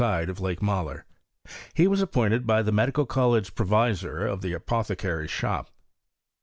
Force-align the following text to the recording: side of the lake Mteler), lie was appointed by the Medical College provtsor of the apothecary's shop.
side 0.01 0.29
of 0.29 0.37
the 0.37 0.43
lake 0.43 0.61
Mteler), 0.61 1.03
lie 1.77 1.85
was 1.85 2.01
appointed 2.01 2.47
by 2.47 2.63
the 2.63 2.71
Medical 2.71 3.05
College 3.05 3.53
provtsor 3.53 4.27
of 4.27 4.41
the 4.41 4.51
apothecary's 4.53 5.29
shop. 5.29 5.69